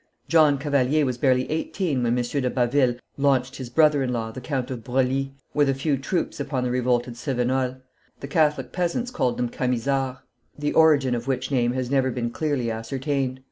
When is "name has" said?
11.51-11.91